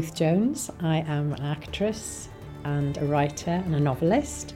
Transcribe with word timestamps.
Ruth 0.00 0.14
Jones. 0.14 0.70
I 0.80 1.00
am 1.00 1.34
an 1.34 1.42
actress 1.42 2.30
and 2.64 2.96
a 2.96 3.04
writer 3.04 3.50
and 3.50 3.74
a 3.74 3.80
novelist, 3.80 4.54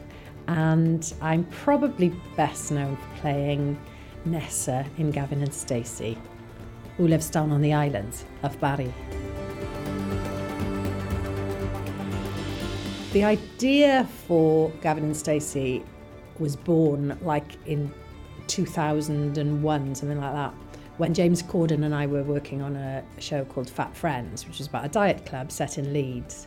and 0.48 1.12
I'm 1.20 1.44
probably 1.44 2.14
best 2.34 2.72
known 2.72 2.96
for 2.96 3.20
playing 3.20 3.78
Nessa 4.24 4.86
in 4.96 5.10
Gavin 5.10 5.42
and 5.42 5.52
Stacey, 5.52 6.16
who 6.96 7.08
lives 7.08 7.28
down 7.28 7.52
on 7.52 7.60
the 7.60 7.74
island 7.74 8.24
of 8.42 8.58
Barry. 8.58 8.90
The 13.12 13.24
idea 13.24 14.08
for 14.26 14.70
Gavin 14.80 15.04
and 15.04 15.14
Stacey 15.14 15.84
was 16.38 16.56
born 16.56 17.18
like 17.20 17.58
in 17.66 17.92
2001, 18.46 19.94
something 19.94 20.18
like 20.18 20.32
that 20.32 20.54
when 20.96 21.12
James 21.12 21.42
Corden 21.42 21.84
and 21.84 21.94
I 21.94 22.06
were 22.06 22.22
working 22.22 22.62
on 22.62 22.76
a 22.76 23.02
show 23.18 23.44
called 23.44 23.68
Fat 23.68 23.96
Friends, 23.96 24.46
which 24.46 24.58
was 24.58 24.66
about 24.66 24.84
a 24.84 24.88
diet 24.88 25.26
club 25.26 25.50
set 25.50 25.78
in 25.78 25.92
Leeds. 25.92 26.46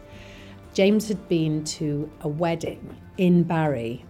James 0.73 1.07
had 1.07 1.27
been 1.27 1.63
to 1.63 2.09
a 2.21 2.27
wedding 2.27 2.95
in 3.17 3.43
Barry, 3.43 4.05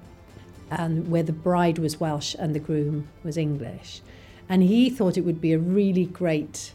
and 0.70 1.10
where 1.10 1.24
the 1.24 1.34
bride 1.34 1.80
was 1.80 2.00
Welsh 2.00 2.36
and 2.38 2.54
the 2.54 2.60
groom 2.60 3.08
was 3.24 3.38
English, 3.38 4.02
and 4.50 4.62
he 4.64 4.90
thought 4.90 5.18
it 5.18 5.22
would 5.22 5.42
be 5.42 5.54
a 5.54 5.60
really 5.60 6.06
great 6.06 6.74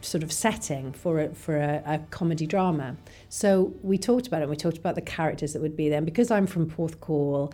sort 0.00 0.22
of 0.22 0.32
setting 0.32 0.92
for 0.92 1.20
a, 1.20 1.34
for 1.34 1.56
a, 1.56 1.82
a 1.84 1.98
comedy 2.10 2.46
drama. 2.46 2.96
So 3.28 3.74
we 3.82 3.98
talked 3.98 4.26
about 4.26 4.42
it. 4.42 4.48
We 4.48 4.56
talked 4.56 4.78
about 4.78 4.94
the 4.94 5.02
characters 5.02 5.52
that 5.52 5.60
would 5.60 5.76
be 5.76 5.88
there. 5.88 5.98
And 5.98 6.06
because 6.06 6.30
I'm 6.30 6.46
from 6.46 6.70
Porthcawl, 6.70 7.52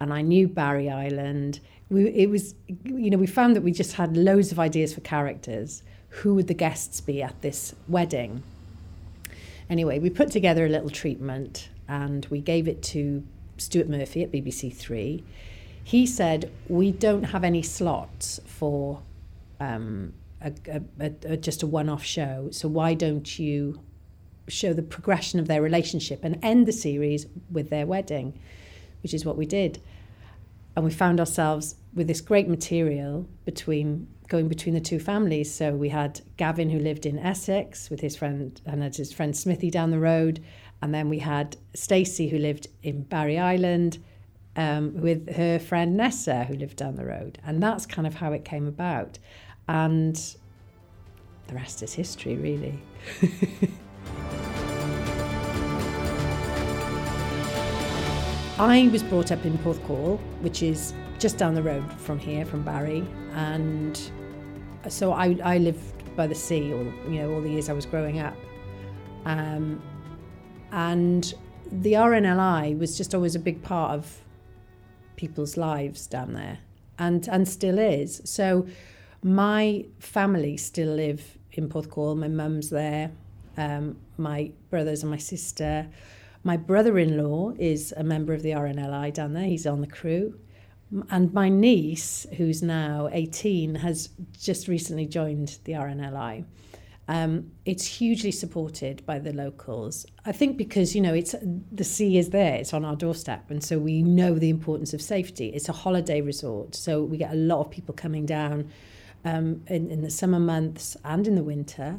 and 0.00 0.12
I 0.12 0.22
knew 0.22 0.46
Barry 0.46 0.88
Island 0.88 1.60
we, 1.90 2.08
it 2.08 2.30
was, 2.30 2.54
you 2.84 3.10
know, 3.10 3.18
we 3.18 3.26
found 3.26 3.56
that 3.56 3.62
we 3.62 3.72
just 3.72 3.94
had 3.94 4.16
loads 4.16 4.52
of 4.52 4.58
ideas 4.58 4.92
for 4.94 5.00
characters. 5.00 5.82
Who 6.08 6.34
would 6.34 6.46
the 6.46 6.54
guests 6.54 7.00
be 7.00 7.22
at 7.22 7.40
this 7.40 7.74
wedding? 7.86 8.42
Anyway, 9.70 9.98
we 9.98 10.10
put 10.10 10.30
together 10.30 10.66
a 10.66 10.68
little 10.68 10.90
treatment 10.90 11.68
and 11.88 12.26
we 12.26 12.40
gave 12.40 12.68
it 12.68 12.82
to 12.82 13.24
Stuart 13.56 13.88
Murphy 13.88 14.22
at 14.22 14.32
BBC 14.32 14.74
Three. 14.74 15.24
He 15.82 16.06
said, 16.06 16.50
We 16.68 16.92
don't 16.92 17.24
have 17.24 17.44
any 17.44 17.62
slots 17.62 18.40
for 18.46 19.02
um, 19.60 20.12
a, 20.40 20.52
a, 21.00 21.12
a, 21.24 21.36
just 21.36 21.62
a 21.62 21.66
one 21.66 21.88
off 21.88 22.04
show, 22.04 22.48
so 22.50 22.68
why 22.68 22.94
don't 22.94 23.38
you 23.38 23.80
show 24.48 24.72
the 24.72 24.82
progression 24.82 25.40
of 25.40 25.48
their 25.48 25.60
relationship 25.60 26.20
and 26.22 26.38
end 26.42 26.66
the 26.66 26.72
series 26.72 27.26
with 27.50 27.70
their 27.70 27.86
wedding? 27.86 28.38
Which 29.02 29.14
is 29.14 29.24
what 29.24 29.36
we 29.36 29.46
did 29.46 29.80
and 30.78 30.84
we 30.84 30.92
found 30.92 31.18
ourselves 31.18 31.74
with 31.92 32.06
this 32.06 32.20
great 32.20 32.46
material 32.46 33.28
between 33.44 34.06
going 34.28 34.46
between 34.46 34.76
the 34.76 34.80
two 34.80 35.00
families. 35.00 35.52
So 35.52 35.72
we 35.72 35.88
had 35.88 36.20
Gavin 36.36 36.70
who 36.70 36.78
lived 36.78 37.04
in 37.04 37.18
Essex 37.18 37.90
with 37.90 37.98
his 37.98 38.14
friend 38.14 38.60
and 38.64 38.84
had 38.84 38.94
his 38.94 39.12
friend 39.12 39.36
Smithy 39.36 39.72
down 39.72 39.90
the 39.90 39.98
road, 39.98 40.38
and 40.80 40.94
then 40.94 41.08
we 41.08 41.18
had 41.18 41.56
Stacey 41.74 42.28
who 42.28 42.38
lived 42.38 42.68
in 42.84 43.02
Barry 43.02 43.40
Island 43.40 43.98
um, 44.54 44.94
with 45.00 45.34
her 45.34 45.58
friend 45.58 45.96
Nessa 45.96 46.44
who 46.44 46.54
lived 46.54 46.76
down 46.76 46.94
the 46.94 47.04
road, 47.04 47.40
and 47.44 47.60
that's 47.60 47.84
kind 47.84 48.06
of 48.06 48.14
how 48.14 48.32
it 48.32 48.44
came 48.44 48.68
about, 48.68 49.18
and 49.66 50.14
the 51.48 51.54
rest 51.54 51.82
is 51.82 51.92
history, 51.92 52.36
really. 52.36 52.80
I 58.58 58.88
was 58.88 59.04
brought 59.04 59.30
up 59.30 59.44
in 59.46 59.56
Porthcawl, 59.58 60.18
which 60.40 60.64
is 60.64 60.92
just 61.20 61.38
down 61.38 61.54
the 61.54 61.62
road 61.62 61.84
from 61.92 62.18
here, 62.18 62.44
from 62.44 62.64
Barry, 62.64 63.06
and 63.34 64.00
so 64.88 65.12
I, 65.12 65.38
I 65.44 65.58
lived 65.58 66.16
by 66.16 66.26
the 66.26 66.34
sea 66.34 66.72
all 66.72 66.82
you 67.08 67.20
know 67.22 67.34
all 67.34 67.40
the 67.40 67.50
years 67.50 67.68
I 67.68 67.72
was 67.72 67.86
growing 67.86 68.18
up, 68.18 68.34
um, 69.26 69.80
and 70.72 71.32
the 71.70 71.92
RNLI 71.92 72.76
was 72.76 72.96
just 72.96 73.14
always 73.14 73.36
a 73.36 73.38
big 73.38 73.62
part 73.62 73.92
of 73.92 74.24
people's 75.14 75.56
lives 75.56 76.08
down 76.08 76.32
there, 76.32 76.58
and 76.98 77.28
and 77.28 77.46
still 77.46 77.78
is. 77.78 78.20
So 78.24 78.66
my 79.22 79.84
family 80.00 80.56
still 80.56 80.94
live 80.94 81.38
in 81.52 81.68
Porthcawl. 81.68 82.16
My 82.16 82.26
mum's 82.26 82.70
there, 82.70 83.12
um, 83.56 83.98
my 84.16 84.50
brothers 84.68 85.02
and 85.04 85.12
my 85.12 85.18
sister. 85.18 85.88
My 86.44 86.56
brother 86.56 86.98
in 86.98 87.18
law 87.18 87.52
is 87.58 87.92
a 87.96 88.04
member 88.04 88.32
of 88.32 88.42
the 88.42 88.50
RNLI 88.50 89.12
down 89.12 89.32
there, 89.32 89.44
he's 89.44 89.66
on 89.66 89.80
the 89.80 89.86
crew. 89.86 90.38
And 91.10 91.32
my 91.34 91.50
niece, 91.50 92.26
who's 92.36 92.62
now 92.62 93.10
18, 93.12 93.74
has 93.76 94.08
just 94.38 94.68
recently 94.68 95.06
joined 95.06 95.58
the 95.64 95.72
RNLI. 95.72 96.44
Um, 97.08 97.52
it's 97.64 97.86
hugely 97.86 98.30
supported 98.30 99.04
by 99.06 99.18
the 99.18 99.32
locals. 99.32 100.04
I 100.26 100.32
think 100.32 100.58
because 100.58 100.94
you 100.94 101.00
know 101.00 101.14
it's 101.14 101.34
the 101.72 101.84
sea 101.84 102.18
is 102.18 102.30
there, 102.30 102.56
it's 102.56 102.74
on 102.74 102.84
our 102.84 102.96
doorstep, 102.96 103.50
and 103.50 103.64
so 103.64 103.78
we 103.78 104.02
know 104.02 104.34
the 104.34 104.50
importance 104.50 104.92
of 104.92 105.00
safety. 105.00 105.48
It's 105.48 105.70
a 105.70 105.72
holiday 105.72 106.20
resort, 106.20 106.74
so 106.74 107.02
we 107.02 107.16
get 107.16 107.32
a 107.32 107.36
lot 107.36 107.60
of 107.60 107.70
people 107.70 107.94
coming 107.94 108.26
down 108.26 108.70
um, 109.24 109.62
in, 109.68 109.90
in 109.90 110.02
the 110.02 110.10
summer 110.10 110.38
months 110.38 110.98
and 111.02 111.26
in 111.26 111.34
the 111.34 111.42
winter, 111.42 111.98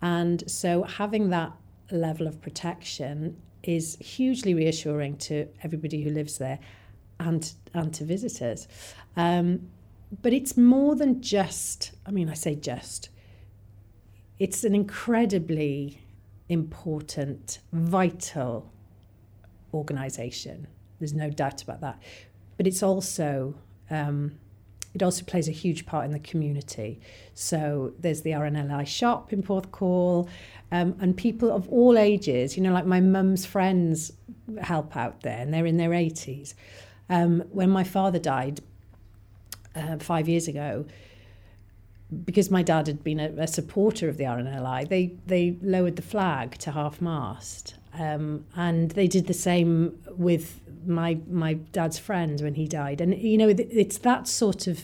and 0.00 0.50
so 0.50 0.82
having 0.82 1.28
that 1.28 1.52
level 1.90 2.26
of 2.26 2.40
protection 2.40 3.36
is 3.68 3.98
hugely 4.00 4.54
reassuring 4.54 5.14
to 5.14 5.46
everybody 5.62 6.02
who 6.02 6.08
lives 6.08 6.38
there 6.38 6.58
and, 7.20 7.52
and 7.74 7.92
to 7.92 8.02
visitors. 8.02 8.66
Um, 9.14 9.68
but 10.22 10.32
it's 10.32 10.56
more 10.56 10.96
than 10.96 11.20
just, 11.20 11.92
I 12.06 12.10
mean, 12.10 12.30
I 12.30 12.32
say 12.32 12.54
just, 12.54 13.10
it's 14.38 14.64
an 14.64 14.74
incredibly 14.74 16.00
important, 16.48 17.58
vital 17.70 18.72
organisation. 19.74 20.66
There's 20.98 21.12
no 21.12 21.28
doubt 21.28 21.62
about 21.62 21.82
that. 21.82 22.00
But 22.56 22.66
it's 22.66 22.82
also 22.82 23.54
um, 23.90 24.38
it 24.94 25.02
also 25.02 25.24
plays 25.24 25.48
a 25.48 25.52
huge 25.52 25.86
part 25.86 26.04
in 26.04 26.12
the 26.12 26.18
community. 26.18 27.00
So 27.34 27.92
there's 27.98 28.22
the 28.22 28.30
RNLI 28.30 28.86
shop 28.86 29.32
in 29.32 29.42
Porthcawl, 29.42 30.28
um, 30.70 30.96
and 31.00 31.16
people 31.16 31.50
of 31.50 31.68
all 31.68 31.96
ages, 31.96 32.56
you 32.56 32.62
know, 32.62 32.72
like 32.72 32.86
my 32.86 33.00
mum's 33.00 33.46
friends 33.46 34.12
help 34.60 34.96
out 34.96 35.22
there, 35.22 35.38
and 35.38 35.52
they're 35.52 35.66
in 35.66 35.76
their 35.76 35.90
80s. 35.90 36.54
Um, 37.10 37.44
when 37.50 37.70
my 37.70 37.84
father 37.84 38.18
died 38.18 38.60
uh, 39.74 39.98
five 39.98 40.28
years 40.28 40.48
ago, 40.48 40.84
because 42.24 42.50
my 42.50 42.62
dad 42.62 42.86
had 42.86 43.04
been 43.04 43.20
a, 43.20 43.28
a, 43.42 43.46
supporter 43.46 44.08
of 44.08 44.16
the 44.16 44.24
RNLI, 44.24 44.88
they, 44.88 45.12
they 45.26 45.56
lowered 45.62 45.96
the 45.96 46.02
flag 46.02 46.56
to 46.58 46.72
half 46.72 47.00
mast. 47.02 47.74
Um, 47.94 48.46
and 48.56 48.90
they 48.92 49.06
did 49.08 49.26
the 49.26 49.34
same 49.34 49.98
with 50.08 50.60
my 50.88 51.18
my 51.28 51.54
dad's 51.54 51.98
friend 51.98 52.40
when 52.40 52.54
he 52.54 52.66
died, 52.66 53.00
and 53.00 53.16
you 53.16 53.38
know 53.38 53.48
it's 53.48 53.98
that 53.98 54.26
sort 54.26 54.66
of 54.66 54.82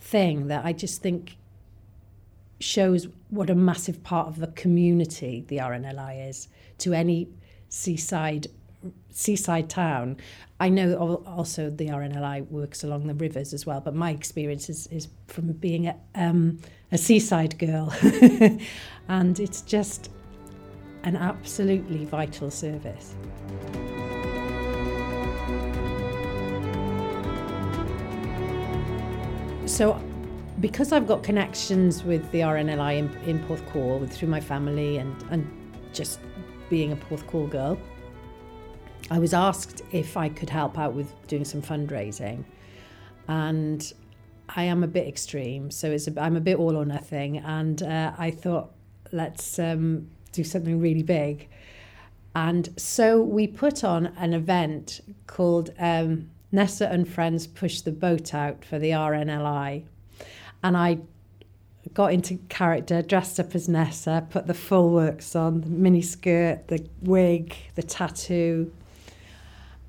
thing 0.00 0.48
that 0.48 0.64
I 0.64 0.72
just 0.72 1.02
think 1.02 1.36
shows 2.58 3.08
what 3.30 3.48
a 3.48 3.54
massive 3.54 4.02
part 4.02 4.28
of 4.28 4.38
the 4.38 4.48
community 4.48 5.44
the 5.48 5.58
RNLI 5.58 6.28
is 6.28 6.48
to 6.78 6.92
any 6.92 7.28
seaside 7.68 8.48
seaside 9.10 9.68
town. 9.68 10.16
I 10.58 10.68
know 10.68 11.22
also 11.26 11.70
the 11.70 11.88
RNLI 11.88 12.48
works 12.50 12.84
along 12.84 13.06
the 13.06 13.14
rivers 13.14 13.52
as 13.52 13.66
well, 13.66 13.80
but 13.80 13.94
my 13.94 14.10
experience 14.10 14.68
is, 14.68 14.86
is 14.88 15.08
from 15.26 15.52
being 15.52 15.88
a, 15.88 15.96
um, 16.14 16.58
a 16.92 16.98
seaside 16.98 17.58
girl. 17.58 17.92
and 19.08 19.40
it's 19.40 19.62
just 19.62 20.10
an 21.02 21.16
absolutely 21.16 22.04
vital 22.04 22.50
service. 22.50 23.14
So, 29.70 29.98
because 30.58 30.92
I've 30.92 31.06
got 31.06 31.22
connections 31.22 32.02
with 32.02 32.28
the 32.32 32.40
RNLI 32.40 32.98
in, 32.98 33.16
in 33.24 33.38
Porthcawl 33.46 34.10
through 34.10 34.28
my 34.28 34.40
family 34.40 34.98
and, 34.98 35.16
and 35.30 35.48
just 35.92 36.18
being 36.68 36.90
a 36.92 36.96
Porthcawl 36.96 37.48
girl, 37.48 37.78
I 39.12 39.20
was 39.20 39.32
asked 39.32 39.82
if 39.92 40.16
I 40.16 40.28
could 40.28 40.50
help 40.50 40.76
out 40.76 40.92
with 40.92 41.14
doing 41.28 41.44
some 41.44 41.62
fundraising. 41.62 42.44
And 43.28 43.90
I 44.48 44.64
am 44.64 44.82
a 44.82 44.88
bit 44.88 45.06
extreme, 45.06 45.70
so 45.70 45.90
it's 45.90 46.08
a, 46.08 46.20
I'm 46.20 46.36
a 46.36 46.40
bit 46.40 46.58
all 46.58 46.76
or 46.76 46.84
nothing. 46.84 47.38
And 47.38 47.80
uh, 47.82 48.12
I 48.18 48.32
thought, 48.32 48.72
let's 49.12 49.58
um, 49.60 50.10
do 50.32 50.42
something 50.42 50.80
really 50.80 51.04
big. 51.04 51.48
And 52.34 52.68
so 52.76 53.22
we 53.22 53.46
put 53.46 53.84
on 53.84 54.06
an 54.18 54.34
event 54.34 55.00
called 55.28 55.70
um, 55.78 56.28
Nessa 56.52 56.88
and 56.88 57.08
friends 57.08 57.46
pushed 57.46 57.84
the 57.84 57.92
boat 57.92 58.34
out 58.34 58.64
for 58.64 58.78
the 58.78 58.90
RNLI. 58.90 59.84
And 60.62 60.76
I 60.76 60.98
got 61.94 62.12
into 62.12 62.36
character, 62.48 63.02
dressed 63.02 63.40
up 63.40 63.54
as 63.54 63.68
Nessa, 63.68 64.26
put 64.30 64.46
the 64.46 64.54
full 64.54 64.90
works 64.90 65.34
on, 65.34 65.60
the 65.62 65.68
mini 65.68 66.02
skirt, 66.02 66.68
the 66.68 66.86
wig, 67.00 67.56
the 67.74 67.82
tattoo. 67.82 68.72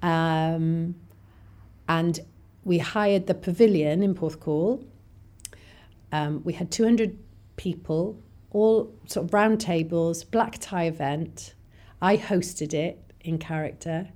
Um, 0.01 0.95
and 1.87 2.19
we 2.63 2.77
hired 2.77 3.27
the 3.27 3.33
pavilion 3.33 4.03
in 4.03 4.15
Porthcawl. 4.15 4.83
Um, 6.11 6.43
we 6.43 6.53
had 6.53 6.71
200 6.71 7.17
people 7.55 8.17
all 8.51 8.93
sort 9.07 9.25
of 9.25 9.33
round 9.33 9.61
tables, 9.61 10.23
black 10.23 10.57
tie 10.59 10.85
event. 10.85 11.53
I 12.01 12.17
hosted 12.17 12.73
it 12.73 12.99
in 13.21 13.37
character. 13.37 14.09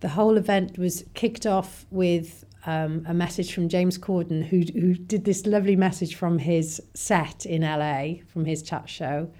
The 0.00 0.08
whole 0.08 0.36
event 0.36 0.78
was 0.78 1.04
kicked 1.14 1.46
off 1.46 1.86
with 1.90 2.44
um, 2.66 3.04
a 3.08 3.14
message 3.14 3.54
from 3.54 3.68
James 3.68 3.96
Corden, 3.96 4.44
who, 4.44 4.58
who 4.78 4.94
did 4.94 5.24
this 5.24 5.46
lovely 5.46 5.76
message 5.76 6.16
from 6.16 6.38
his 6.38 6.82
set 6.94 7.46
in 7.46 7.62
LA, 7.62 8.24
from 8.26 8.44
his 8.44 8.62
chat 8.62 8.88
show, 8.88 9.30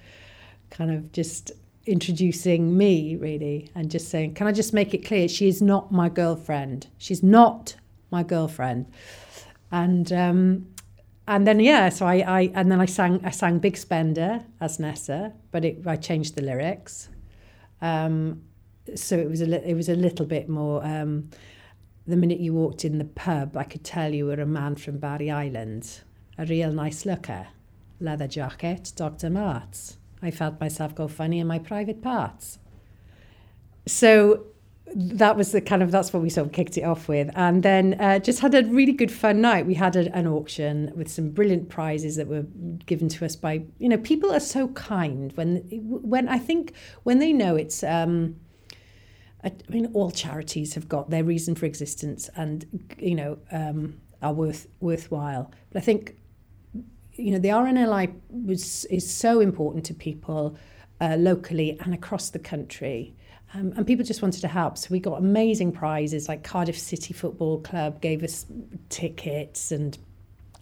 kind 0.70 0.90
of 0.90 1.12
just 1.12 1.52
introducing 1.86 2.76
me, 2.76 3.16
really, 3.16 3.70
and 3.74 3.90
just 3.90 4.08
saying, 4.08 4.34
Can 4.34 4.46
I 4.46 4.52
just 4.52 4.72
make 4.72 4.94
it 4.94 5.04
clear? 5.04 5.28
She 5.28 5.48
is 5.48 5.60
not 5.60 5.92
my 5.92 6.08
girlfriend. 6.08 6.86
She's 6.98 7.22
not 7.22 7.76
my 8.10 8.22
girlfriend. 8.22 8.86
And 9.70 10.12
um, 10.12 10.68
and 11.28 11.46
then 11.46 11.58
yeah, 11.60 11.88
so 11.88 12.06
I, 12.06 12.16
I 12.18 12.50
and 12.54 12.70
then 12.70 12.80
I 12.80 12.86
sang 12.86 13.20
I 13.24 13.30
sang 13.30 13.58
Big 13.58 13.76
Spender 13.76 14.44
as 14.60 14.78
Nessa, 14.78 15.32
but 15.50 15.64
it, 15.64 15.86
I 15.86 15.96
changed 15.96 16.36
the 16.36 16.42
lyrics. 16.42 17.08
Um, 17.82 18.42
so 18.94 19.18
it 19.18 19.28
was 19.28 19.40
a 19.40 19.46
li- 19.46 19.62
it 19.64 19.74
was 19.74 19.88
a 19.88 19.94
little 19.94 20.26
bit 20.26 20.48
more. 20.48 20.84
Um, 20.84 21.30
the 22.06 22.16
minute 22.16 22.38
you 22.38 22.54
walked 22.54 22.84
in 22.84 22.98
the 22.98 23.04
pub, 23.04 23.56
I 23.56 23.64
could 23.64 23.82
tell 23.82 24.14
you 24.14 24.26
were 24.26 24.34
a 24.34 24.46
man 24.46 24.76
from 24.76 24.98
Barry 24.98 25.30
Island, 25.30 26.00
a 26.38 26.46
real 26.46 26.72
nice 26.72 27.04
looker, 27.04 27.48
leather 28.00 28.28
jacket, 28.28 28.92
Dr. 28.94 29.28
Martens. 29.28 29.98
I 30.22 30.30
felt 30.30 30.60
myself 30.60 30.94
go 30.94 31.08
funny 31.08 31.40
in 31.40 31.46
my 31.46 31.58
private 31.58 32.00
parts. 32.00 32.58
So 33.86 34.46
that 34.94 35.36
was 35.36 35.52
the 35.52 35.60
kind 35.60 35.82
of 35.82 35.90
that's 35.90 36.12
what 36.12 36.22
we 36.22 36.30
sort 36.30 36.46
of 36.46 36.52
kicked 36.52 36.78
it 36.78 36.82
off 36.82 37.08
with 37.08 37.28
and 37.34 37.62
then 37.62 37.94
uh, 38.00 38.18
just 38.20 38.38
had 38.38 38.54
a 38.54 38.64
really 38.66 38.92
good 38.92 39.10
fun 39.10 39.40
night 39.40 39.66
we 39.66 39.74
had 39.74 39.96
a, 39.96 40.14
an 40.14 40.28
auction 40.28 40.92
with 40.94 41.08
some 41.08 41.30
brilliant 41.30 41.68
prizes 41.68 42.14
that 42.14 42.28
were 42.28 42.42
given 42.86 43.08
to 43.08 43.24
us 43.24 43.34
by 43.34 43.62
you 43.78 43.88
know 43.88 43.98
people 43.98 44.32
are 44.32 44.40
so 44.40 44.68
kind 44.68 45.32
when 45.34 45.56
when 45.80 46.28
i 46.28 46.38
think 46.38 46.72
when 47.02 47.18
they 47.18 47.32
know 47.32 47.56
it's 47.56 47.82
um, 47.82 48.36
I 49.44 49.52
mean, 49.68 49.90
all 49.92 50.10
charities 50.10 50.74
have 50.74 50.88
got 50.88 51.10
their 51.10 51.24
reason 51.24 51.54
for 51.54 51.66
existence 51.66 52.28
and, 52.36 52.66
you 52.98 53.14
know, 53.14 53.38
um, 53.52 54.00
are 54.22 54.32
worth 54.32 54.66
worthwhile. 54.80 55.52
But 55.70 55.82
I 55.82 55.84
think, 55.84 56.16
you 57.14 57.30
know, 57.30 57.38
the 57.38 57.48
RNLI 57.48 58.12
was 58.30 58.84
is 58.86 59.08
so 59.08 59.40
important 59.40 59.84
to 59.86 59.94
people 59.94 60.56
uh, 61.00 61.16
locally 61.18 61.78
and 61.80 61.94
across 61.94 62.30
the 62.30 62.38
country. 62.38 63.14
Um, 63.54 63.72
and 63.76 63.86
people 63.86 64.04
just 64.04 64.22
wanted 64.22 64.40
to 64.40 64.48
help. 64.48 64.76
So 64.76 64.88
we 64.90 64.98
got 64.98 65.18
amazing 65.18 65.72
prizes 65.72 66.28
like 66.28 66.42
Cardiff 66.42 66.78
City 66.78 67.14
Football 67.14 67.60
Club 67.60 68.00
gave 68.00 68.22
us 68.22 68.44
tickets 68.88 69.70
and 69.70 69.96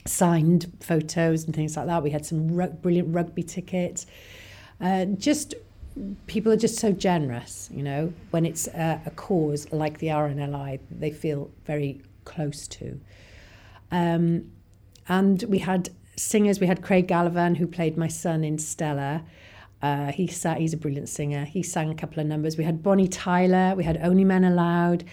signed 0.06 0.70
photos 0.80 1.44
and 1.44 1.54
things 1.54 1.76
like 1.76 1.86
that. 1.86 2.02
We 2.02 2.10
had 2.10 2.26
some 2.26 2.48
brilliant 2.82 3.14
rugby 3.14 3.42
tickets. 3.42 4.06
Uh, 4.80 5.06
just 5.06 5.54
people 6.26 6.52
are 6.52 6.56
just 6.56 6.78
so 6.78 6.92
generous, 6.92 7.68
you 7.72 7.82
know, 7.82 8.12
when 8.30 8.44
it's 8.44 8.66
a, 8.68 9.00
a 9.06 9.10
cause 9.10 9.70
like 9.72 9.98
the 9.98 10.08
RNLI, 10.08 10.80
they 10.90 11.10
feel 11.10 11.50
very 11.64 12.00
close 12.24 12.66
to. 12.68 13.00
Um, 13.90 14.50
and 15.08 15.42
we 15.44 15.58
had 15.58 15.90
singers, 16.16 16.60
we 16.60 16.66
had 16.66 16.82
Craig 16.82 17.06
Gallivan, 17.06 17.56
who 17.56 17.66
played 17.66 17.96
my 17.96 18.08
son 18.08 18.42
in 18.42 18.58
Stella. 18.58 19.22
Uh, 19.82 20.10
he 20.10 20.26
sat, 20.26 20.58
he's 20.58 20.72
a 20.72 20.78
brilliant 20.78 21.08
singer. 21.08 21.44
He 21.44 21.62
sang 21.62 21.90
a 21.90 21.94
couple 21.94 22.20
of 22.20 22.26
numbers. 22.26 22.56
We 22.56 22.64
had 22.64 22.82
Bonnie 22.82 23.08
Tyler, 23.08 23.74
we 23.76 23.84
had 23.84 23.98
Only 24.02 24.24
Men 24.24 24.44
Allowed. 24.44 25.04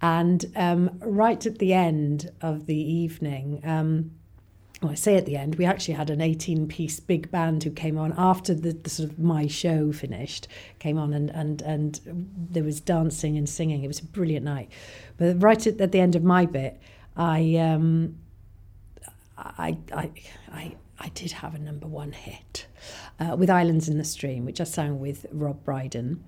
And 0.00 0.44
um, 0.54 0.98
right 1.00 1.44
at 1.44 1.58
the 1.58 1.72
end 1.72 2.30
of 2.40 2.66
the 2.66 2.76
evening, 2.76 3.60
um, 3.64 4.12
well, 4.80 4.92
I 4.92 4.94
say 4.94 5.16
at 5.16 5.26
the 5.26 5.36
end, 5.36 5.56
we 5.56 5.64
actually 5.64 5.94
had 5.94 6.08
an 6.08 6.20
18 6.20 6.68
piece 6.68 7.00
big 7.00 7.30
band 7.30 7.64
who 7.64 7.70
came 7.70 7.98
on 7.98 8.14
after 8.16 8.54
the, 8.54 8.72
the 8.72 8.90
sort 8.90 9.10
of 9.10 9.18
my 9.18 9.48
show 9.48 9.90
finished, 9.92 10.46
came 10.78 10.98
on 10.98 11.12
and, 11.12 11.30
and, 11.30 11.62
and 11.62 12.00
there 12.50 12.62
was 12.62 12.80
dancing 12.80 13.36
and 13.36 13.48
singing. 13.48 13.82
It 13.82 13.88
was 13.88 13.98
a 13.98 14.04
brilliant 14.04 14.44
night. 14.44 14.70
But 15.16 15.42
right 15.42 15.66
at, 15.66 15.80
at 15.80 15.90
the 15.90 15.98
end 15.98 16.14
of 16.14 16.22
my 16.22 16.46
bit, 16.46 16.80
I, 17.16 17.56
um, 17.56 18.18
I, 19.36 19.78
I, 19.92 20.10
I, 20.52 20.76
I 21.00 21.08
did 21.08 21.32
have 21.32 21.56
a 21.56 21.58
number 21.58 21.88
one 21.88 22.12
hit 22.12 22.66
uh, 23.18 23.34
with 23.36 23.50
Islands 23.50 23.88
in 23.88 23.98
the 23.98 24.04
Stream, 24.04 24.44
which 24.44 24.60
I 24.60 24.64
sang 24.64 25.00
with 25.00 25.26
Rob 25.32 25.64
Brydon. 25.64 26.22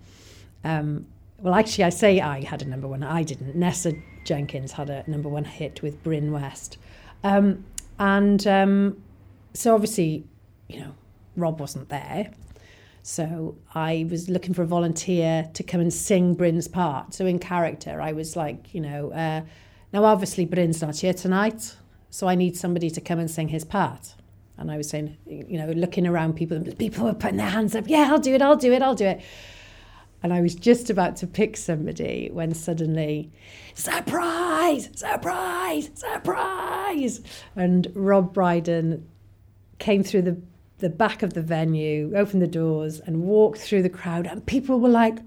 Um, 0.64 1.06
well, 1.38 1.54
actually, 1.54 1.84
I 1.84 1.90
say 1.90 2.20
I 2.20 2.44
had 2.44 2.62
a 2.62 2.66
number 2.66 2.88
one. 2.88 3.04
I 3.04 3.22
didn't. 3.22 3.54
Nessa 3.54 3.92
Jenkins 4.24 4.72
had 4.72 4.90
a 4.90 5.04
number 5.06 5.28
one 5.28 5.44
hit 5.44 5.82
with 5.82 6.02
Bryn 6.02 6.32
West. 6.32 6.76
Um, 7.24 7.64
and 8.00 8.44
um, 8.46 9.02
so 9.52 9.74
obviously, 9.74 10.24
you 10.68 10.80
know, 10.80 10.94
Rob 11.36 11.60
wasn't 11.60 11.90
there. 11.90 12.30
So 13.02 13.56
I 13.74 14.06
was 14.10 14.28
looking 14.28 14.54
for 14.54 14.62
a 14.62 14.66
volunteer 14.66 15.48
to 15.54 15.62
come 15.62 15.80
and 15.80 15.92
sing 15.92 16.34
Bryn's 16.34 16.66
part. 16.66 17.14
So 17.14 17.26
in 17.26 17.38
character, 17.38 18.00
I 18.00 18.12
was 18.12 18.36
like, 18.36 18.74
you 18.74 18.80
know, 18.80 19.12
uh, 19.12 19.42
now 19.92 20.04
obviously 20.04 20.46
Bryn's 20.46 20.80
not 20.80 20.96
here 20.96 21.12
tonight, 21.12 21.76
so 22.10 22.26
I 22.26 22.34
need 22.34 22.56
somebody 22.56 22.90
to 22.90 23.00
come 23.00 23.18
and 23.18 23.30
sing 23.30 23.48
his 23.48 23.64
part. 23.64 24.14
And 24.56 24.70
I 24.70 24.76
was 24.76 24.88
saying, 24.88 25.16
you 25.26 25.58
know, 25.58 25.70
looking 25.72 26.06
around 26.06 26.34
people, 26.36 26.62
people 26.78 27.04
were 27.04 27.14
putting 27.14 27.36
their 27.38 27.48
hands 27.48 27.74
up. 27.74 27.84
Yeah, 27.86 28.08
I'll 28.10 28.18
do 28.18 28.34
it. 28.34 28.42
I'll 28.42 28.56
do 28.56 28.72
it. 28.72 28.82
I'll 28.82 28.94
do 28.94 29.06
it. 29.06 29.20
And 30.22 30.32
I 30.32 30.40
was 30.40 30.54
just 30.54 30.90
about 30.90 31.16
to 31.16 31.26
pick 31.26 31.56
somebody 31.56 32.28
when 32.32 32.52
suddenly, 32.54 33.30
surprise, 33.74 34.90
surprise, 34.94 35.90
surprise. 35.94 37.20
And 37.56 37.90
Rob 37.94 38.34
Brydon 38.34 39.06
came 39.78 40.02
through 40.04 40.22
the, 40.22 40.40
the 40.78 40.90
back 40.90 41.22
of 41.22 41.32
the 41.32 41.42
venue, 41.42 42.12
opened 42.14 42.42
the 42.42 42.46
doors, 42.46 43.00
and 43.00 43.22
walked 43.22 43.60
through 43.60 43.82
the 43.82 43.88
crowd. 43.88 44.26
And 44.26 44.44
people 44.44 44.78
were 44.78 44.90
like, 44.90 45.18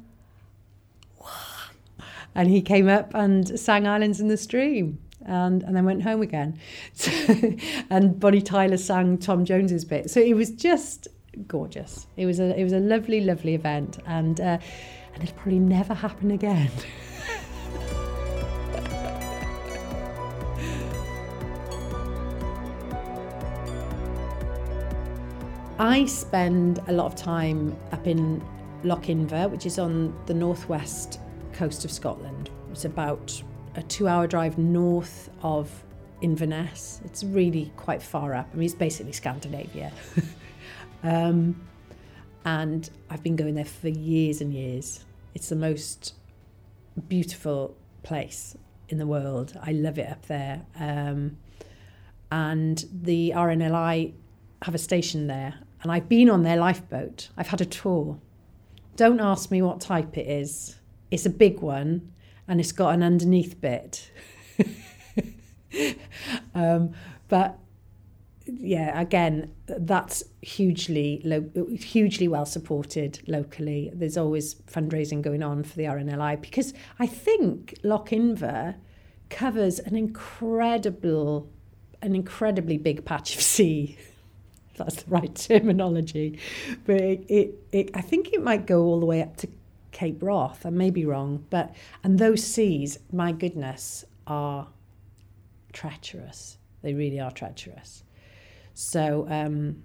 what? 1.18 2.08
And 2.36 2.50
he 2.50 2.62
came 2.62 2.88
up 2.88 3.14
and 3.16 3.60
sang 3.60 3.88
Islands 3.88 4.20
in 4.20 4.28
the 4.28 4.38
Stream. 4.38 5.00
And, 5.26 5.64
and 5.64 5.74
then 5.74 5.86
went 5.86 6.04
home 6.04 6.22
again. 6.22 6.60
And 7.90 8.20
Bonnie 8.20 8.42
Tyler 8.42 8.76
sang 8.76 9.18
Tom 9.18 9.46
Jones's 9.46 9.86
bit. 9.86 10.10
So 10.10 10.20
it 10.20 10.36
was 10.36 10.52
just 10.52 11.08
gorgeous. 11.48 12.08
It 12.18 12.26
was 12.26 12.40
a 12.40 12.58
it 12.60 12.64
was 12.64 12.74
a 12.74 12.80
lovely, 12.80 13.22
lovely 13.22 13.56
event, 13.56 14.00
and 14.06 14.40
uh, 14.40 14.58
and 15.14 15.24
it'll 15.24 15.36
probably 15.36 15.60
never 15.60 15.94
happen 15.94 16.32
again. 16.32 16.72
I 25.80 26.06
spend 26.06 26.80
a 26.88 26.94
lot 26.94 27.08
of 27.08 27.16
time 27.16 27.76
up 27.92 28.08
in 28.08 28.42
Lochinver, 28.84 29.50
which 29.50 29.66
is 29.66 29.80
on 29.80 30.16
the 30.28 30.34
northwest 30.34 31.20
coast 31.52 31.84
of 31.84 31.92
Scotland. 31.92 32.52
It's 32.72 32.86
about 32.86 33.42
a 33.76 33.84
two-hour 33.84 34.28
drive 34.28 34.58
north 34.58 35.30
of 35.42 35.70
Inverness. 36.22 37.02
It's 37.04 37.24
really 37.24 37.74
quite 37.76 38.02
far 38.02 38.34
up. 38.34 38.50
I 38.54 38.56
mean, 38.56 38.66
it's 38.66 38.74
basically 38.74 39.12
Scandinavia. 39.12 39.92
Um, 41.04 41.62
and 42.46 42.90
I've 43.10 43.24
been 43.24 43.36
going 43.36 43.56
there 43.56 43.66
for 43.66 43.90
years 43.90 44.42
and 44.42 44.54
years. 44.54 45.06
It's 45.36 45.50
the 45.50 45.56
most 45.56 46.16
beautiful 47.08 47.76
place 48.04 48.58
in 48.90 48.98
the 48.98 49.08
world. 49.08 49.58
I 49.62 49.72
love 49.72 49.98
it 49.98 50.10
up 50.10 50.26
there. 50.28 50.62
Um, 50.80 51.38
and 52.32 52.84
the 52.92 53.34
RNLI 53.36 54.14
have 54.64 54.76
a 54.76 54.80
station 54.80 55.28
there, 55.28 55.56
and 55.82 55.92
I've 55.92 56.10
been 56.10 56.30
on 56.30 56.44
their 56.44 56.58
lifeboat. 56.58 57.30
I've 57.38 57.48
had 57.48 57.62
a 57.62 57.66
tour. 57.66 58.18
Don't 58.96 59.20
ask 59.20 59.52
me 59.52 59.62
what 59.62 59.82
type 59.82 60.18
it 60.18 60.28
is. 60.28 60.80
It's 61.12 61.26
a 61.26 61.30
big 61.30 61.60
one, 61.60 62.12
and 62.48 62.60
it's 62.60 62.72
got 62.72 62.94
an 62.94 63.04
underneath 63.04 63.60
bit. 63.60 64.10
um, 66.56 66.94
but 67.28 67.58
yeah, 68.46 69.00
again, 69.00 69.52
that's 69.68 70.24
hugely 70.42 71.22
lo- 71.24 71.50
hugely 71.76 72.28
well 72.28 72.46
supported 72.46 73.20
locally. 73.28 73.92
There's 73.94 74.18
always 74.18 74.56
fundraising 74.56 75.22
going 75.22 75.44
on 75.44 75.64
for 75.64 75.76
the 75.76 75.84
RNLI 75.84 76.42
because 76.42 76.74
I 77.00 77.08
think 77.08 77.76
Lochinver 77.84 78.76
covers 79.30 79.80
an 79.80 79.96
incredible, 79.96 81.50
an 82.02 82.16
incredibly 82.16 82.78
big 82.78 83.06
patch 83.06 83.36
of 83.36 83.42
sea. 83.42 83.98
That's 84.76 85.04
the 85.04 85.12
right 85.12 85.34
terminology, 85.36 86.40
but 86.86 87.00
it, 87.00 87.26
it, 87.30 87.56
it, 87.72 87.92
I 87.94 88.02
think 88.02 88.34
it 88.34 88.44
might 88.44 88.66
go 88.66 88.84
all 88.84 89.00
the 89.00 89.06
way 89.06 89.22
up 89.22 89.38
to 89.38 89.48
Cape 89.92 90.22
Wrath. 90.22 90.66
I 90.66 90.72
may 90.72 90.90
be 90.90 91.06
wrong, 91.06 91.46
but 91.52 91.76
and 92.04 92.18
those 92.18 92.44
seas, 92.44 92.98
my 93.12 93.32
goodness, 93.32 94.04
are 94.26 94.68
treacherous. 95.72 96.58
They 96.82 96.94
really 96.94 97.20
are 97.20 97.32
treacherous. 97.32 98.04
So, 98.74 99.28
um, 99.30 99.84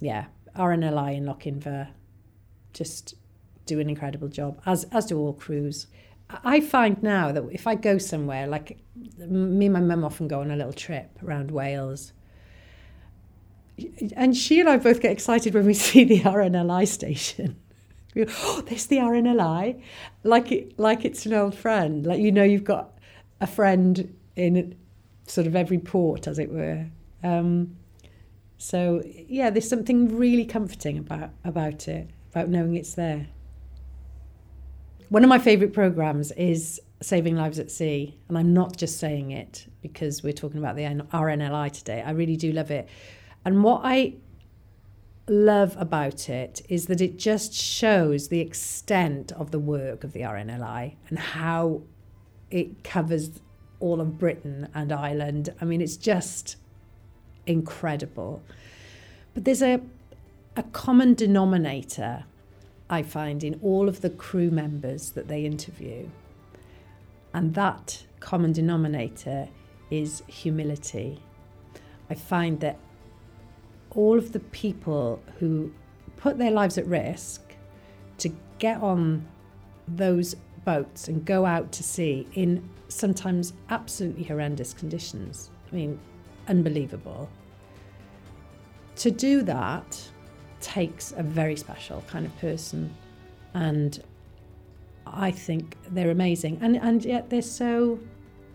yeah, 0.00 0.26
RNLI 0.56 1.16
in 1.16 1.24
Lochinver 1.24 1.88
just 2.72 3.14
do 3.66 3.80
an 3.80 3.88
incredible 3.88 4.28
job, 4.28 4.60
as, 4.66 4.84
as 4.92 5.06
do 5.06 5.18
all 5.18 5.32
crews. 5.32 5.86
I 6.28 6.60
find 6.60 7.02
now 7.02 7.32
that 7.32 7.44
if 7.52 7.66
I 7.66 7.74
go 7.74 7.98
somewhere, 7.98 8.46
like 8.46 8.78
me 9.18 9.66
and 9.66 9.72
my 9.72 9.80
mum 9.80 10.04
often 10.04 10.26
go 10.26 10.40
on 10.40 10.50
a 10.50 10.56
little 10.56 10.72
trip 10.72 11.18
around 11.22 11.50
Wales, 11.50 12.12
and 14.16 14.36
she 14.36 14.60
and 14.60 14.68
I 14.68 14.76
both 14.76 15.00
get 15.00 15.12
excited 15.12 15.54
when 15.54 15.66
we 15.66 15.74
see 15.74 16.04
the 16.04 16.20
RNLI 16.20 16.86
station. 16.86 17.56
Go, 18.14 18.26
oh, 18.28 18.60
there's 18.60 18.86
the 18.86 18.98
RNLI, 18.98 19.82
like 20.22 20.52
it, 20.52 20.78
like 20.78 21.04
it's 21.04 21.26
an 21.26 21.32
old 21.32 21.52
friend. 21.52 22.06
Like 22.06 22.20
you 22.20 22.30
know, 22.30 22.44
you've 22.44 22.62
got 22.62 22.96
a 23.40 23.46
friend 23.48 24.16
in 24.36 24.76
sort 25.26 25.48
of 25.48 25.56
every 25.56 25.78
port, 25.78 26.28
as 26.28 26.38
it 26.38 26.48
were. 26.48 26.86
Um, 27.24 27.76
so 28.58 29.02
yeah, 29.04 29.50
there's 29.50 29.68
something 29.68 30.16
really 30.16 30.44
comforting 30.44 30.98
about 30.98 31.30
about 31.44 31.88
it, 31.88 32.08
about 32.30 32.48
knowing 32.48 32.76
it's 32.76 32.94
there. 32.94 33.28
One 35.08 35.22
of 35.22 35.28
my 35.28 35.38
favourite 35.38 35.72
programs 35.72 36.32
is 36.32 36.80
Saving 37.02 37.36
Lives 37.36 37.58
at 37.58 37.70
Sea, 37.70 38.18
and 38.28 38.38
I'm 38.38 38.54
not 38.54 38.76
just 38.76 38.98
saying 38.98 39.30
it 39.30 39.66
because 39.82 40.22
we're 40.22 40.32
talking 40.32 40.58
about 40.58 40.76
the 40.76 40.82
RNLI 40.82 41.70
today. 41.72 42.02
I 42.02 42.10
really 42.12 42.36
do 42.36 42.52
love 42.52 42.70
it, 42.70 42.88
and 43.44 43.62
what 43.62 43.82
I 43.84 44.14
love 45.26 45.74
about 45.78 46.28
it 46.28 46.60
is 46.68 46.86
that 46.86 47.00
it 47.00 47.18
just 47.18 47.54
shows 47.54 48.28
the 48.28 48.40
extent 48.40 49.32
of 49.32 49.50
the 49.50 49.58
work 49.58 50.04
of 50.04 50.12
the 50.12 50.20
RNLI 50.20 50.96
and 51.08 51.18
how 51.18 51.82
it 52.50 52.84
covers 52.84 53.30
all 53.80 54.00
of 54.00 54.18
Britain 54.18 54.68
and 54.74 54.92
Ireland. 54.92 55.52
I 55.60 55.64
mean, 55.64 55.80
it's 55.80 55.96
just 55.96 56.56
incredible. 57.46 58.42
But 59.34 59.44
there's 59.44 59.62
a, 59.62 59.80
a 60.56 60.62
common 60.64 61.14
denominator, 61.14 62.24
I 62.88 63.02
find, 63.02 63.42
in 63.42 63.58
all 63.62 63.88
of 63.88 64.00
the 64.00 64.10
crew 64.10 64.50
members 64.50 65.10
that 65.10 65.28
they 65.28 65.44
interview. 65.44 66.08
And 67.32 67.54
that 67.54 68.04
common 68.20 68.52
denominator 68.52 69.48
is 69.90 70.22
humility. 70.26 71.20
I 72.08 72.14
find 72.14 72.60
that 72.60 72.78
all 73.90 74.18
of 74.18 74.32
the 74.32 74.40
people 74.40 75.22
who 75.38 75.72
put 76.16 76.38
their 76.38 76.50
lives 76.50 76.78
at 76.78 76.86
risk 76.86 77.42
to 78.18 78.30
get 78.58 78.80
on 78.80 79.26
those 79.86 80.36
boats 80.64 81.08
and 81.08 81.24
go 81.24 81.44
out 81.44 81.72
to 81.72 81.82
sea 81.82 82.26
in 82.34 82.68
sometimes 82.88 83.52
absolutely 83.68 84.24
horrendous 84.24 84.72
conditions. 84.72 85.50
I 85.70 85.74
mean, 85.74 85.98
unbelievable. 86.48 87.28
To 88.96 89.10
do 89.10 89.42
that 89.42 90.00
takes 90.60 91.12
a 91.16 91.22
very 91.22 91.56
special 91.56 92.02
kind 92.08 92.24
of 92.24 92.36
person. 92.38 92.94
And 93.54 94.02
I 95.06 95.30
think 95.30 95.76
they're 95.90 96.10
amazing. 96.10 96.58
And, 96.60 96.76
and 96.76 97.04
yet 97.04 97.30
they're 97.30 97.42
so 97.42 97.98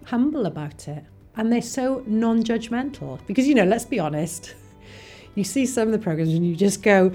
humble 0.05 0.45
about 0.45 0.87
it. 0.87 1.03
And 1.35 1.51
they're 1.51 1.61
so 1.61 2.03
non 2.07 2.43
judgmental. 2.43 3.19
Because, 3.27 3.47
you 3.47 3.55
know, 3.55 3.65
let's 3.65 3.85
be 3.85 3.99
honest, 3.99 4.55
you 5.35 5.43
see 5.43 5.65
some 5.65 5.87
of 5.87 5.91
the 5.91 5.99
programs 5.99 6.33
and 6.33 6.45
you 6.45 6.55
just 6.55 6.83
go, 6.83 7.11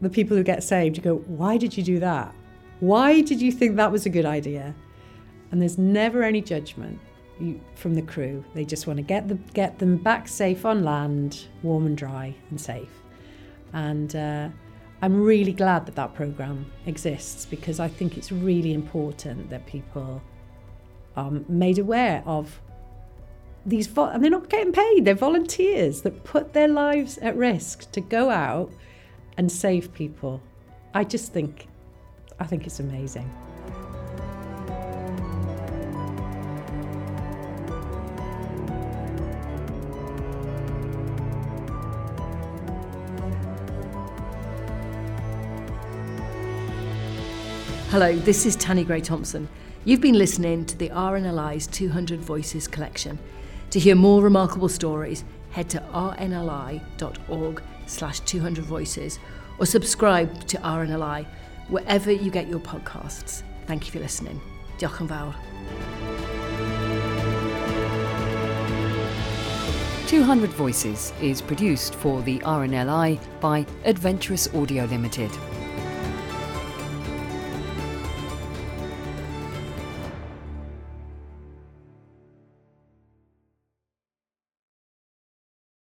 the 0.00 0.10
people 0.10 0.36
who 0.36 0.42
get 0.42 0.62
saved, 0.62 0.96
you 0.96 1.02
go, 1.02 1.16
why 1.16 1.56
did 1.56 1.76
you 1.76 1.82
do 1.82 1.98
that? 2.00 2.34
Why 2.80 3.22
did 3.22 3.40
you 3.40 3.50
think 3.50 3.76
that 3.76 3.90
was 3.90 4.04
a 4.06 4.10
good 4.10 4.26
idea? 4.26 4.74
And 5.50 5.60
there's 5.60 5.78
never 5.78 6.22
any 6.22 6.42
judgment 6.42 6.98
from 7.74 7.94
the 7.94 8.02
crew. 8.02 8.44
They 8.54 8.64
just 8.64 8.86
want 8.86 8.98
to 8.98 9.02
get, 9.02 9.28
the, 9.28 9.34
get 9.52 9.78
them 9.78 9.96
back 9.96 10.28
safe 10.28 10.64
on 10.64 10.84
land, 10.84 11.46
warm 11.62 11.86
and 11.86 11.96
dry 11.96 12.34
and 12.50 12.60
safe. 12.60 12.90
And 13.72 14.14
uh, 14.16 14.48
I'm 15.02 15.22
really 15.22 15.52
glad 15.52 15.86
that 15.86 15.94
that 15.96 16.14
program 16.14 16.70
exists 16.86 17.44
because 17.44 17.80
I 17.80 17.88
think 17.88 18.16
it's 18.16 18.32
really 18.32 18.72
important 18.72 19.50
that 19.50 19.66
people 19.66 20.22
are 21.16 21.30
made 21.48 21.78
aware 21.78 22.22
of 22.26 22.60
these, 23.66 23.86
vo- 23.86 24.06
and 24.06 24.22
they're 24.22 24.30
not 24.30 24.48
getting 24.48 24.72
paid, 24.72 25.04
they're 25.04 25.14
volunteers 25.14 26.02
that 26.02 26.24
put 26.24 26.52
their 26.52 26.68
lives 26.68 27.18
at 27.18 27.36
risk 27.36 27.90
to 27.92 28.00
go 28.00 28.30
out 28.30 28.72
and 29.36 29.50
save 29.50 29.92
people. 29.92 30.40
I 30.94 31.04
just 31.04 31.32
think, 31.32 31.68
I 32.38 32.44
think 32.44 32.66
it's 32.66 32.80
amazing. 32.80 33.30
Hello, 47.96 48.14
this 48.14 48.44
is 48.44 48.58
Tanni 48.58 48.84
Grey 48.84 49.00
Thompson. 49.00 49.48
You've 49.86 50.02
been 50.02 50.18
listening 50.18 50.66
to 50.66 50.76
the 50.76 50.90
RNLI's 50.90 51.66
200 51.66 52.20
Voices 52.20 52.68
collection. 52.68 53.18
To 53.70 53.80
hear 53.80 53.94
more 53.94 54.20
remarkable 54.20 54.68
stories, 54.68 55.24
head 55.48 55.70
to 55.70 55.78
rnli.org 55.94 57.62
slash 57.86 58.20
200 58.20 58.64
voices 58.66 59.18
or 59.58 59.64
subscribe 59.64 60.46
to 60.48 60.58
RNLI 60.58 61.24
wherever 61.68 62.12
you 62.12 62.30
get 62.30 62.48
your 62.48 62.58
podcasts. 62.58 63.42
Thank 63.66 63.86
you 63.86 63.92
for 63.92 64.00
listening. 64.00 64.42
Diolch 64.76 65.00
yn 65.00 65.08
fawr. 65.08 65.34
200 70.06 70.50
Voices 70.50 71.14
is 71.22 71.40
produced 71.40 71.94
for 71.94 72.20
the 72.20 72.40
RNLI 72.40 73.18
by 73.40 73.64
Adventurous 73.86 74.54
Audio 74.54 74.84
Limited. 74.84 75.30